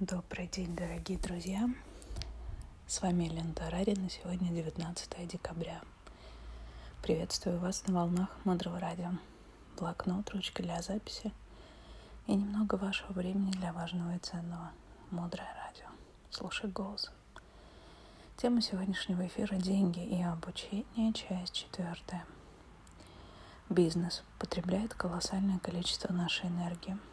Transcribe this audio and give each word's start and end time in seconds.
Добрый 0.00 0.46
день, 0.46 0.74
дорогие 0.74 1.18
друзья. 1.18 1.68
С 2.86 3.02
вами 3.02 3.24
Елена 3.24 3.52
Тарарина. 3.52 4.08
Сегодня 4.08 4.48
19 4.48 5.28
декабря. 5.28 5.82
Приветствую 7.02 7.58
вас 7.58 7.86
на 7.86 7.92
волнах 7.92 8.30
Мудрого 8.44 8.80
Радио. 8.80 9.10
Блокнот, 9.78 10.30
ручка 10.30 10.62
для 10.62 10.80
записи 10.80 11.32
и 12.26 12.34
немного 12.34 12.76
вашего 12.76 13.12
времени 13.12 13.50
для 13.50 13.74
важного 13.74 14.16
и 14.16 14.18
ценного. 14.20 14.70
Мудрое 15.10 15.54
Радио. 15.66 15.88
Слушай 16.30 16.70
голос. 16.70 17.10
Тема 18.38 18.62
сегодняшнего 18.62 19.26
эфира– 19.26 19.56
деньги 19.58 20.02
и 20.02 20.22
обучение, 20.22 21.12
часть 21.12 21.52
четвертая. 21.52 22.24
Бизнес 23.68 24.22
потребляет 24.38 24.94
колоссальное 24.94 25.58
количество 25.58 26.10
нашей 26.10 26.48
энергии– 26.48 26.96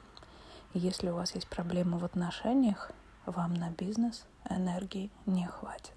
если 0.73 1.09
у 1.09 1.15
вас 1.15 1.33
есть 1.35 1.47
проблемы 1.47 1.97
в 1.97 2.05
отношениях, 2.05 2.91
вам 3.25 3.53
на 3.53 3.69
бизнес 3.71 4.25
энергии 4.49 5.11
не 5.25 5.45
хватит. 5.45 5.95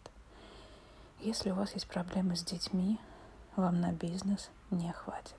Если 1.20 1.51
у 1.51 1.55
вас 1.55 1.73
есть 1.74 1.87
проблемы 1.87 2.37
с 2.37 2.42
детьми, 2.42 2.98
вам 3.56 3.80
на 3.80 3.92
бизнес 3.92 4.51
не 4.70 4.92
хватит. 4.92 5.37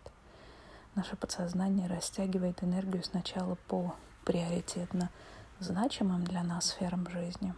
Наше 0.95 1.15
подсознание 1.15 1.87
растягивает 1.87 2.63
энергию 2.63 3.03
сначала 3.03 3.55
по 3.67 3.95
приоритетно 4.25 5.09
значимым 5.59 6.23
для 6.23 6.43
нас 6.43 6.67
сферам 6.67 7.09
жизни, 7.09 7.53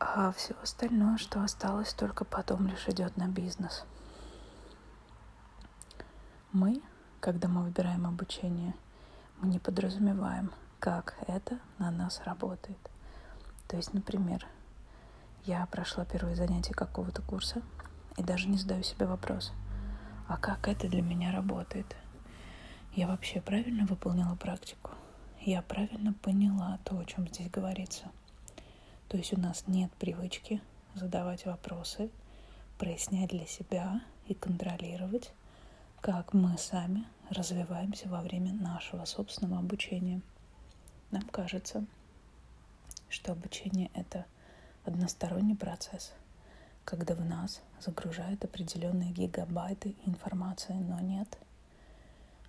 а 0.00 0.32
все 0.32 0.54
остальное, 0.62 1.18
что 1.18 1.42
осталось, 1.42 1.92
только 1.92 2.24
потом 2.24 2.66
лишь 2.66 2.88
идет 2.88 3.16
на 3.16 3.28
бизнес. 3.28 3.84
Мы, 6.52 6.80
когда 7.20 7.48
мы 7.48 7.62
выбираем 7.62 8.06
обучение– 8.06 8.74
мы 9.40 9.48
не 9.48 9.60
подразумеваем, 9.60 10.50
как 10.80 11.16
это 11.28 11.58
на 11.78 11.92
нас 11.92 12.20
работает. 12.24 12.78
То 13.68 13.76
есть, 13.76 13.94
например, 13.94 14.44
я 15.44 15.64
прошла 15.66 16.04
первое 16.04 16.34
занятие 16.34 16.74
какого-то 16.74 17.22
курса 17.22 17.62
и 18.16 18.22
даже 18.24 18.48
не 18.48 18.58
задаю 18.58 18.82
себе 18.82 19.06
вопрос, 19.06 19.52
а 20.26 20.36
как 20.36 20.66
это 20.66 20.88
для 20.88 21.02
меня 21.02 21.30
работает? 21.30 21.96
Я 22.94 23.06
вообще 23.06 23.40
правильно 23.40 23.86
выполнила 23.86 24.34
практику? 24.34 24.90
Я 25.40 25.62
правильно 25.62 26.12
поняла 26.14 26.80
то, 26.84 26.98
о 26.98 27.04
чем 27.04 27.28
здесь 27.28 27.48
говорится? 27.48 28.10
То 29.08 29.16
есть 29.16 29.32
у 29.32 29.40
нас 29.40 29.64
нет 29.68 29.92
привычки 30.00 30.60
задавать 30.94 31.46
вопросы, 31.46 32.10
прояснять 32.76 33.30
для 33.30 33.46
себя 33.46 34.00
и 34.26 34.34
контролировать, 34.34 35.32
как 36.00 36.32
мы 36.32 36.56
сами 36.58 37.04
развиваемся 37.30 38.08
во 38.08 38.20
время 38.22 38.52
нашего 38.52 39.04
собственного 39.04 39.58
обучения. 39.58 40.20
Нам 41.10 41.22
кажется, 41.24 41.84
что 43.08 43.32
обучение— 43.32 43.90
это 43.94 44.24
односторонний 44.84 45.56
процесс, 45.56 46.12
когда 46.84 47.14
в 47.14 47.24
нас 47.24 47.62
загружают 47.80 48.44
определенные 48.44 49.10
гигабайты 49.10 49.96
информации, 50.06 50.74
но 50.74 51.00
нет. 51.00 51.36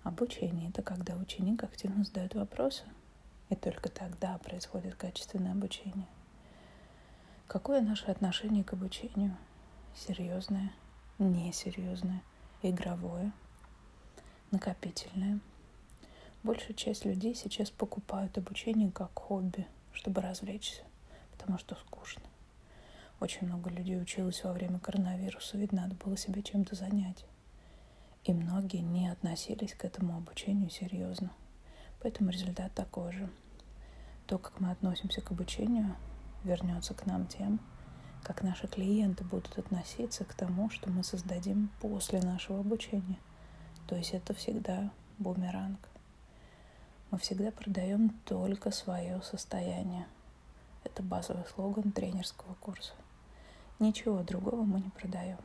Обучение— 0.04 0.68
это 0.70 0.82
когда 0.82 1.16
ученик 1.16 1.64
активно 1.64 2.04
задает 2.04 2.34
вопросы, 2.34 2.84
и 3.48 3.56
только 3.56 3.88
тогда 3.88 4.38
происходит 4.38 4.94
качественное 4.94 5.52
обучение. 5.52 6.06
Какое 7.48 7.80
наше 7.80 8.06
отношение 8.06 8.62
к 8.62 8.74
обучению? 8.74 9.36
Серьезное, 9.96 10.72
несерьезное, 11.18 12.22
игровое— 12.62 13.32
накопительное. 14.50 15.40
Большая 16.42 16.74
часть 16.74 17.04
людей 17.04 17.34
сейчас 17.34 17.70
покупают 17.70 18.38
обучение 18.38 18.90
как 18.90 19.10
хобби, 19.18 19.66
чтобы 19.92 20.20
развлечься, 20.20 20.82
потому 21.32 21.58
что 21.58 21.74
скучно. 21.74 22.22
Очень 23.20 23.46
много 23.46 23.68
людей 23.68 24.00
училось 24.00 24.42
во 24.44 24.52
время 24.52 24.78
коронавируса, 24.78 25.58
ведь 25.58 25.72
надо 25.72 25.94
было 25.94 26.16
себя 26.16 26.42
чем-то 26.42 26.74
занять. 26.74 27.26
И 28.24 28.32
многие 28.32 28.78
не 28.78 29.08
относились 29.08 29.74
к 29.74 29.84
этому 29.84 30.16
обучению 30.16 30.70
серьезно. 30.70 31.30
Поэтому 32.00 32.30
результат 32.30 32.72
такой 32.74 33.12
же. 33.12 33.30
То, 34.26 34.38
как 34.38 34.58
мы 34.60 34.70
относимся 34.70 35.20
к 35.20 35.30
обучению, 35.32 35.94
вернется 36.44 36.94
к 36.94 37.04
нам 37.04 37.26
тем, 37.26 37.60
как 38.22 38.42
наши 38.42 38.66
клиенты 38.66 39.24
будут 39.24 39.58
относиться 39.58 40.24
к 40.24 40.34
тому, 40.34 40.70
что 40.70 40.90
мы 40.90 41.04
создадим 41.04 41.70
после 41.80 42.20
нашего 42.20 42.60
обучения– 42.60 43.18
то 43.90 43.96
есть 43.96 44.14
это 44.14 44.34
всегда 44.34 44.88
бумеранг. 45.18 45.80
Мы 47.10 47.18
всегда 47.18 47.50
продаем 47.50 48.10
только 48.24 48.70
свое 48.70 49.20
состояние. 49.22 50.06
Это 50.84 51.02
базовый 51.02 51.44
слоган 51.52 51.90
тренерского 51.90 52.54
курса. 52.60 52.92
Ничего 53.80 54.22
другого 54.22 54.62
мы 54.62 54.80
не 54.80 54.90
продаем. 54.90 55.40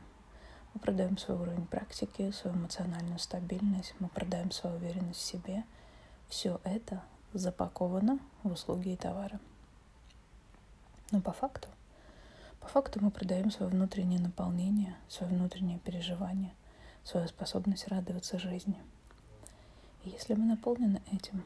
Мы 0.72 0.80
продаем 0.80 1.18
свой 1.18 1.38
уровень 1.38 1.66
практики, 1.66 2.30
свою 2.30 2.56
эмоциональную 2.56 3.18
стабильность, 3.18 3.96
мы 3.98 4.06
продаем 4.06 4.52
свою 4.52 4.76
уверенность 4.76 5.18
в 5.18 5.24
себе. 5.24 5.64
Все 6.28 6.60
это 6.62 7.02
запаковано 7.32 8.20
в 8.44 8.52
услуги 8.52 8.90
и 8.90 8.96
товары. 8.96 9.40
Но 11.10 11.20
по 11.20 11.32
факту, 11.32 11.66
по 12.66 12.72
факту 12.72 12.98
мы 13.00 13.12
продаем 13.12 13.52
свое 13.52 13.70
внутреннее 13.70 14.18
наполнение, 14.18 14.96
свое 15.08 15.32
внутреннее 15.32 15.78
переживание– 15.78 16.52
свою 17.04 17.28
способность 17.28 17.86
радоваться 17.86 18.40
жизни. 18.40 18.76
И 20.02 20.08
если 20.10 20.34
мы 20.34 20.46
наполнены 20.46 21.00
этим, 21.12 21.44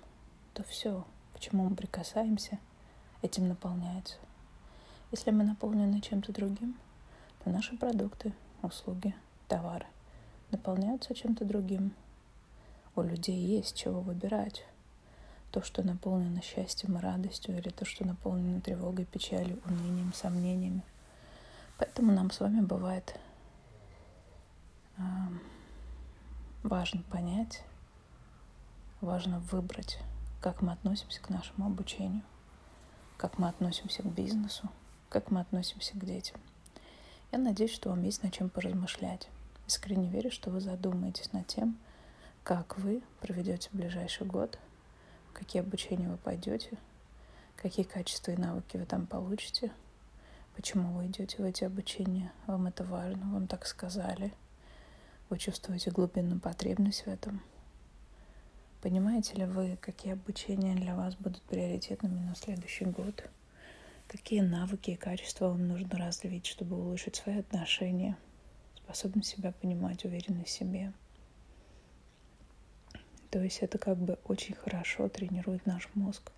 то 0.54 0.62
все, 0.62 1.04
к 1.34 1.41
чему 1.41 1.69
мы 1.69 1.76
прикасаемся, 1.76 2.59
этим 3.20 3.48
наполняется. 3.48 4.16
Если 5.10 5.30
мы 5.30 5.44
наполнены 5.44 6.00
чем-то 6.00 6.32
другим, 6.32 6.75
то 7.44 7.50
наши 7.50 7.76
продукты, 7.76 8.32
услуги, 8.62 9.14
товары 9.47 9.84
наполняются 10.50 11.14
чем-то 11.14 11.44
другим. 11.44 11.92
У 12.97 13.03
людей 13.03 13.36
есть 13.36 13.76
чего 13.76 14.00
выбирать. 14.00 14.64
То, 15.50 15.60
что 15.60 15.82
наполнено 15.82 16.41
счастьем 16.41 16.97
и 16.97 17.00
радостью, 17.03 17.59
или 17.59 17.69
то, 17.69 17.84
что 17.84 18.06
наполнено 18.06 18.62
тревогой, 18.62 19.04
печалью, 19.04 19.60
унынием, 19.66 20.14
сомнениями. 20.14 20.82
Поэтому 21.80 22.12
нам 22.12 22.30
с 22.30 22.41
вами 22.41 22.60
бывает 22.60 23.18
важно 26.62 27.02
понять, 27.04 27.64
важно 29.00 29.41
выбрать, 29.41 29.98
как 30.42 30.60
мы 30.60 30.72
относимся 30.72 31.22
к 31.22 31.30
нашему 31.30 31.64
обучению, 31.66 32.20
как 33.16 33.38
мы 33.38 33.48
относимся 33.48 34.02
к 34.02 34.12
бизнесу, 34.12 34.68
как 35.08 35.30
мы 35.30 35.41
относимся 35.41 35.94
к 35.94 36.04
детям. 36.04 36.38
Я 37.32 37.38
надеюсь, 37.38 37.72
что 37.72 37.88
вам 37.88 38.02
есть 38.02 38.22
над 38.22 38.34
чем 38.34 38.50
поразмышлять. 38.50 39.30
Искренне 39.66 40.10
верю, 40.10 40.30
что 40.30 40.50
вы 40.50 40.60
задумаетесь 40.60 41.32
над 41.32 41.47
тем, 41.47 41.78
как 42.44 42.76
вы 42.76 43.02
проведете 43.22 43.70
ближайший 43.72 44.26
год, 44.26 44.58
какие 45.32 45.62
обучения 45.62 46.10
вы 46.10 46.18
пойдете, 46.18 46.76
какие 47.56 47.86
качества 47.86 48.32
и 48.32 48.36
навыки 48.36 48.76
вы 48.76 48.84
там 48.84 49.06
получите, 49.06 49.72
почему 50.60 50.93
вы 50.93 51.06
идете 51.06 51.38
в 51.38 51.44
эти 51.44 51.65
обучения, 51.65 52.32
вам 52.47 52.66
это 52.66 52.84
важно, 52.84 53.32
вам 53.32 53.47
так 53.47 53.66
сказали– 53.66 54.32
вы 55.31 55.38
чувствуете 55.38 55.93
глубинную 55.93 56.41
потребность 56.41 57.03
в 57.03 57.06
этом? 57.06 57.41
Понимаете 58.82 59.37
ли 59.37 59.44
вы, 59.44 59.78
какие 59.81 60.15
обучения 60.15 60.75
для 60.75 60.97
вас 60.97 61.15
будут 61.15 61.41
приоритетными 61.43 62.19
на 62.19 62.34
следующий 62.34 62.84
год? 62.87 63.31
Какие 64.09 64.41
навыки 64.41 64.91
и 64.91 64.97
качества 64.97 65.50
вам 65.50 65.69
нужно 65.69 65.97
развить, 65.98 66.47
чтобы 66.47 66.77
улучшить 66.77 67.15
свои 67.15 67.38
отношения, 67.38 68.19
способность 68.75 69.31
себя 69.31 69.53
понимать, 69.53 70.04
уверенность 70.04 70.48
в 70.48 70.59
себе? 70.59 70.92
То 73.31 73.41
есть 73.41 73.60
это 73.60 73.78
как 73.78 73.98
бы 73.98 74.19
очень 74.25 74.56
хорошо 74.56 75.09
тренирует 75.09 75.65
наш 75.65 75.88
мозг, 75.94 76.32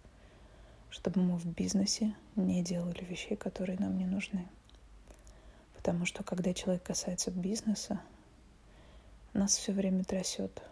чтобы 0.92 1.22
мы 1.22 1.38
в 1.38 1.46
бизнесе 1.46 2.14
не 2.36 2.62
делали 2.62 3.02
вещей, 3.04 3.34
которые 3.34 3.78
нам 3.78 3.96
не 3.96 4.04
нужны. 4.04 4.46
Потому 5.74 6.04
что 6.04 6.22
когда 6.22 6.52
человек 6.52 6.82
касается 6.82 7.30
бизнеса, 7.30 7.98
нас 9.32 9.56
все 9.56 9.72
время 9.72 10.04
трясет. 10.04 10.62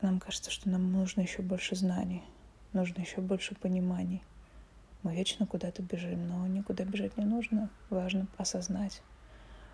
Нам 0.00 0.20
кажется, 0.20 0.50
что 0.50 0.70
нам 0.70 0.90
нужно 0.90 1.20
еще 1.20 1.42
больше 1.42 1.76
знаний, 1.76 2.22
нужно 2.72 3.02
еще 3.02 3.20
больше 3.20 3.54
пониманий. 3.54 4.22
Мы 5.02 5.14
вечно 5.14 5.46
куда-то 5.46 5.82
бежим, 5.82 6.26
но 6.28 6.46
никуда 6.46 6.84
бежать 6.84 7.18
не 7.18 7.24
нужно. 7.24 7.68
Важно 7.90 8.26
осознать. 8.38 9.02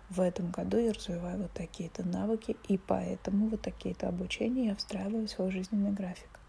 В 0.09 0.19
этом 0.19 0.51
году 0.51 0.77
я 0.77 0.91
развиваю 0.91 1.43
вот 1.43 1.53
такие-то 1.53 2.05
навыки, 2.05 2.57
и 2.67 2.77
поэтому 2.77 3.47
вот 3.47 3.61
такие-то 3.61 4.09
обучения 4.09 4.67
я 4.67 4.75
встраиваю 4.75 5.27
в 5.27 5.31
свой 5.31 5.51
жизненный 5.51 5.91
график. 5.91 6.39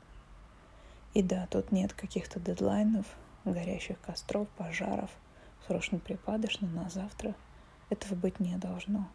И 1.16 1.22
да, 1.22 1.46
тут 1.50 1.72
нет 1.72 1.94
каких-то 1.94 2.38
дедлайнов, 2.40 3.06
горящих 3.46 3.98
костров, 4.02 4.48
пожаров, 4.50 5.10
срочно 5.66 5.98
припадешь 5.98 6.60
на 6.60 6.90
завтра. 6.90 7.34
Этого 7.88 8.14
быть 8.14 8.38
не 8.38 8.54
должно. 8.58 9.08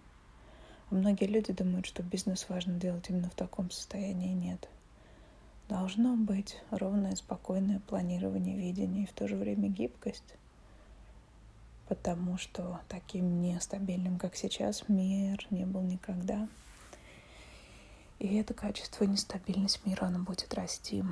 Многие 0.90 1.26
люди 1.26 1.54
думают, 1.54 1.86
что 1.86 2.02
бизнес 2.02 2.50
важно 2.50 2.74
делать 2.80 3.08
именно 3.12 3.30
в 3.30 3.36
таком 3.36 3.70
состоянии. 3.70 4.34
Нет. 4.34 4.68
должно 5.70 6.16
быть 6.16 6.60
ровное, 6.72 7.14
спокойное 7.16 7.80
планирование 7.82 8.58
видения 8.58 9.04
и 9.04 9.06
в 9.06 9.14
то 9.14 9.28
же 9.28 9.36
время 9.36 9.70
гибкость, 9.70 10.34
потому 11.88 12.40
что 12.40 12.82
таким 12.88 13.44
нестабильным, 13.44 14.18
как 14.18 14.36
сейчас, 14.36 14.90
мир 14.90 15.46
не 15.52 15.68
был 15.68 15.84
никогда. 15.84 16.50
И 18.18 18.38
это 18.38 18.56
качество, 18.56 19.04
нестабильность 19.04 19.86
мира, 19.86 20.06
оно 20.06 20.18
будет 20.18 20.52
расти. 20.56 21.04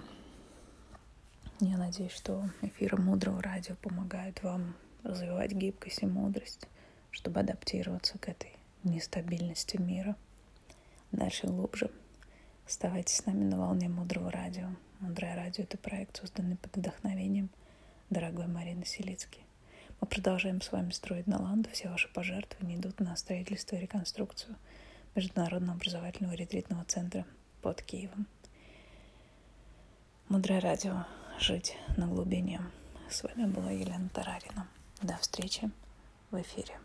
Я 1.61 1.75
надеюсь, 1.75 2.13
что 2.13 2.50
эфиры 2.61 2.97
мудрого 2.97 3.41
радио 3.41 3.75
помогают 3.75 4.41
вам 4.44 4.75
развивать 5.03 5.51
гибкость 5.51 6.03
и 6.03 6.06
мудрость, 6.06 6.67
чтобы 7.11 7.41
адаптироваться 7.41 8.17
к 8.17 8.29
этой 8.29 8.53
нестабильности 8.85 9.75
мира. 9.75 10.15
Дальше 11.11 11.47
глубже. 11.47 11.91
Оставайтесь 12.65 13.17
с 13.17 13.25
нами 13.25 13.44
на 13.44 13.57
волне 13.57 13.89
Мудрого 13.89 14.31
радио. 14.31 14.69
Мудрое 15.01 15.35
радио— 15.35 15.63
это 15.65 15.77
проект, 15.77 16.15
созданный 16.15 16.56
под 16.56 16.77
вдохновением 16.77 17.50
дорогой 18.09 18.47
Марины 18.47 18.85
Селицки. 18.85 19.41
Мы 20.00 20.07
продолжаем 20.07 20.62
с 20.62 20.71
вами 20.71 20.91
строить 20.91 21.27
Наланду. 21.27 21.69
Все 21.71 21.89
ваши 21.89 22.07
пожертвования 22.13 22.77
идут 22.77 23.01
на 23.01 23.17
строительство 23.17 23.75
и 23.75 23.81
реконструкцию 23.81 24.55
Международного 25.13 25.73
образовательного 25.73 26.35
ретритного 26.35 26.85
центра 26.85 27.25
под 27.62 27.81
Киевом. 27.81 28.27
Мудрое 30.29 30.62
радио. 30.62 31.05
Жить 31.39 31.77
на 31.95 32.06
глубине. 32.06 32.59
С 33.09 33.24
вами 33.24 33.45
была 33.45 33.71
Елена 33.71 34.09
Тарарина. 34.09 34.68
До 35.01 35.15
встречи 35.18 35.71
в 36.31 36.41
эфире. 36.41 36.77